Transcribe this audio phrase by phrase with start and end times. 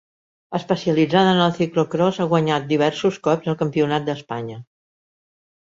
[0.59, 4.63] Especialitzada en el ciclocròs, ha guanyat diversos cops el Campionat d'Espanya.